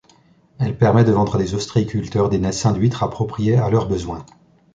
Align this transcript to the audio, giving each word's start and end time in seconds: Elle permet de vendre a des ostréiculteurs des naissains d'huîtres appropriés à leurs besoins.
Elle 0.57 0.75
permet 0.79 1.03
de 1.03 1.11
vendre 1.11 1.35
a 1.35 1.37
des 1.37 1.53
ostréiculteurs 1.53 2.29
des 2.29 2.39
naissains 2.39 2.71
d'huîtres 2.71 3.03
appropriés 3.03 3.57
à 3.57 3.69
leurs 3.69 3.87
besoins. 3.87 4.25